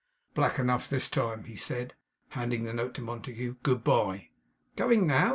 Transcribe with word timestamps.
'Black 0.33 0.57
enough, 0.57 0.89
this 0.89 1.07
time,' 1.07 1.43
he 1.43 1.55
said, 1.55 1.93
handing 2.29 2.65
the 2.65 2.73
note 2.73 2.95
to 2.95 3.01
Montague. 3.03 3.57
'Good 3.61 3.83
bye.' 3.83 4.29
'Going 4.75 5.05
now! 5.05 5.29